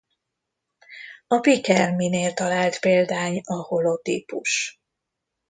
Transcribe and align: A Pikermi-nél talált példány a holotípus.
A 1.27 1.37
Pikermi-nél 1.39 2.33
talált 2.33 2.79
példány 2.79 3.41
a 3.45 3.53
holotípus. 3.55 4.81